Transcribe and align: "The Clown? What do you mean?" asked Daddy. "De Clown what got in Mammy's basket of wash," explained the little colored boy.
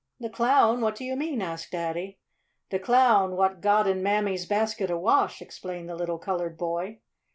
"The 0.19 0.31
Clown? 0.31 0.81
What 0.81 0.95
do 0.95 1.05
you 1.05 1.15
mean?" 1.15 1.43
asked 1.43 1.73
Daddy. 1.73 2.17
"De 2.71 2.79
Clown 2.79 3.35
what 3.37 3.61
got 3.61 3.85
in 3.85 4.01
Mammy's 4.01 4.47
basket 4.47 4.89
of 4.89 4.99
wash," 4.99 5.43
explained 5.43 5.87
the 5.89 5.95
little 5.95 6.17
colored 6.17 6.57
boy. 6.57 7.01